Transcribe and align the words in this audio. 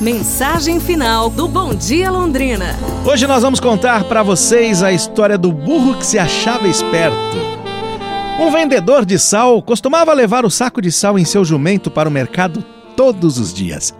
Mensagem 0.00 0.78
final 0.78 1.28
do 1.28 1.48
Bom 1.48 1.74
Dia 1.74 2.08
Londrina. 2.08 2.76
Hoje 3.04 3.26
nós 3.26 3.42
vamos 3.42 3.58
contar 3.58 4.04
para 4.04 4.22
vocês 4.22 4.80
a 4.80 4.92
história 4.92 5.36
do 5.36 5.50
burro 5.50 5.98
que 5.98 6.06
se 6.06 6.16
achava 6.16 6.68
esperto. 6.68 7.36
Um 8.38 8.48
vendedor 8.52 9.04
de 9.04 9.18
sal 9.18 9.60
costumava 9.60 10.14
levar 10.14 10.44
o 10.44 10.50
saco 10.50 10.80
de 10.80 10.92
sal 10.92 11.18
em 11.18 11.24
seu 11.24 11.44
jumento 11.44 11.90
para 11.90 12.08
o 12.08 12.12
mercado 12.12 12.64
todos 12.96 13.38
os 13.38 13.52
dias. 13.52 13.92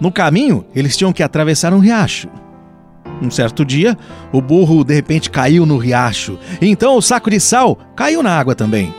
No 0.00 0.10
caminho, 0.10 0.66
eles 0.74 0.96
tinham 0.96 1.12
que 1.12 1.22
atravessar 1.22 1.72
um 1.72 1.78
riacho. 1.78 2.26
Um 3.22 3.30
certo 3.30 3.64
dia, 3.64 3.96
o 4.32 4.40
burro 4.40 4.82
de 4.82 4.94
repente 4.94 5.30
caiu 5.30 5.64
no 5.64 5.78
riacho, 5.78 6.40
então 6.60 6.96
o 6.96 7.00
saco 7.00 7.30
de 7.30 7.38
sal 7.38 7.78
caiu 7.94 8.20
na 8.20 8.36
água 8.36 8.56
também. 8.56 8.92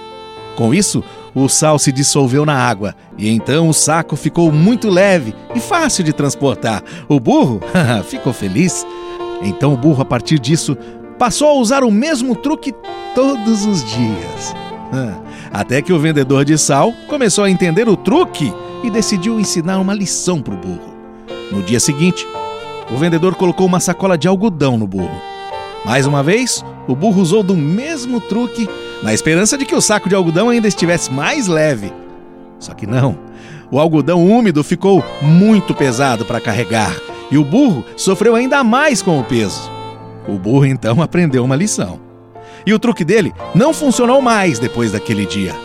Com 0.56 0.74
isso, 0.74 1.04
o 1.44 1.48
sal 1.48 1.78
se 1.78 1.92
dissolveu 1.92 2.46
na 2.46 2.56
água 2.56 2.96
e 3.18 3.30
então 3.30 3.70
o 3.70 3.74
saco 3.74 4.16
ficou 4.16 4.52
muito 4.52 4.90
leve 4.90 5.36
e 5.54 5.60
fácil 5.60 6.04
de 6.04 6.12
transportar. 6.12 6.84
O 7.08 7.20
burro 7.20 7.62
ficou 8.06 8.34
feliz. 8.34 8.86
Então 9.44 9.74
o 9.74 9.78
burro, 9.78 10.02
a 10.02 10.06
partir 10.06 10.40
disso, 10.40 10.76
passou 11.20 11.50
a 11.50 11.54
usar 11.54 11.84
o 11.84 11.92
mesmo 11.92 12.36
truque 12.36 12.74
todos 13.14 13.66
os 13.66 13.84
dias. 13.84 14.56
Até 15.54 15.82
que 15.82 15.94
o 15.94 16.00
vendedor 16.00 16.44
de 16.44 16.58
sal 16.58 16.92
começou 17.08 17.44
a 17.44 17.50
entender 17.50 17.88
o 17.88 17.96
truque 17.96 18.52
e 18.84 18.90
decidiu 18.90 19.40
ensinar 19.40 19.80
uma 19.80 19.94
lição 19.94 20.42
para 20.42 20.56
o 20.56 20.58
burro. 20.58 20.98
No 21.52 21.62
dia 21.62 21.80
seguinte, 21.80 22.26
o 22.92 22.98
vendedor 22.98 23.36
colocou 23.36 23.66
uma 23.66 23.80
sacola 23.80 24.18
de 24.18 24.28
algodão 24.28 24.78
no 24.78 24.88
burro. 24.88 25.22
Mais 25.86 26.08
uma 26.08 26.24
vez, 26.24 26.66
o 26.88 26.96
burro 26.96 27.22
usou 27.22 27.44
do 27.44 27.56
mesmo 27.56 28.20
truque 28.20 28.68
na 29.04 29.14
esperança 29.14 29.58
de 29.58 29.66
que 29.66 29.76
o 29.76 29.82
saco 29.82 30.10
de 30.10 30.16
algodão 30.16 30.50
ainda 30.50 30.68
estivesse 30.68 31.12
mais 31.12 31.48
leve. 31.48 31.92
Só 32.60 32.74
que 32.74 32.88
não. 32.88 33.18
O 33.70 33.80
algodão 33.80 34.26
úmido 34.26 34.64
ficou 34.64 35.04
muito 35.22 35.74
pesado 35.74 36.26
para 36.26 36.42
carregar 36.42 36.96
e 37.30 37.38
o 37.38 37.44
burro 37.44 37.84
sofreu 37.96 38.36
ainda 38.36 38.64
mais 38.64 39.02
com 39.02 39.20
o 39.20 39.24
peso. 39.24 39.70
O 40.28 40.34
burro 40.34 40.66
então 40.66 41.00
aprendeu 41.04 41.44
uma 41.44 41.56
lição. 41.56 42.00
E 42.66 42.74
o 42.74 42.80
truque 42.80 43.06
dele 43.06 43.34
não 43.56 43.74
funcionou 43.74 44.22
mais 44.22 44.60
depois 44.60 44.92
daquele 44.92 45.26
dia. 45.26 45.56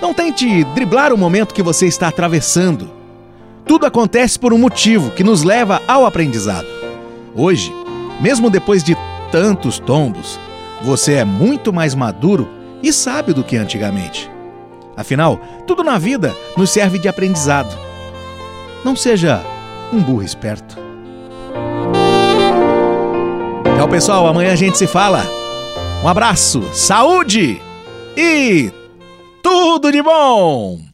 Não 0.00 0.12
tente 0.12 0.64
driblar 0.74 1.12
o 1.12 1.18
momento 1.18 1.54
que 1.54 1.62
você 1.62 1.86
está 1.86 2.08
atravessando. 2.08 2.90
Tudo 3.64 3.86
acontece 3.86 4.38
por 4.38 4.52
um 4.52 4.58
motivo 4.58 5.10
que 5.10 5.24
nos 5.24 5.42
leva 5.42 5.80
ao 5.88 6.04
aprendizado. 6.04 6.66
Hoje, 7.34 7.72
mesmo 8.20 8.50
depois 8.50 8.84
de 8.84 8.96
tantos 9.32 9.78
tombos, 9.78 10.38
você 10.82 11.14
é 11.14 11.24
muito 11.24 11.72
mais 11.72 11.94
maduro 11.94 12.48
e 12.82 12.92
sábio 12.92 13.34
do 13.34 13.44
que 13.44 13.56
antigamente. 13.56 14.30
Afinal, 14.96 15.38
tudo 15.66 15.84
na 15.84 15.98
vida 15.98 16.34
nos 16.56 16.70
serve 16.70 16.98
de 16.98 17.08
aprendizado. 17.08 17.76
Não 18.84 18.96
seja 18.96 19.42
um 19.92 20.00
burro 20.00 20.22
esperto. 20.22 20.76
Tchau, 23.76 23.88
pessoal. 23.88 24.26
Amanhã 24.26 24.52
a 24.52 24.56
gente 24.56 24.78
se 24.78 24.86
fala. 24.86 25.22
Um 26.02 26.08
abraço, 26.08 26.62
saúde 26.72 27.60
e 28.16 28.70
tudo 29.42 29.92
de 29.92 30.02
bom! 30.02 30.78